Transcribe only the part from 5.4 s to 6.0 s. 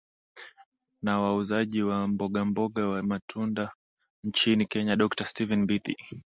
mbithi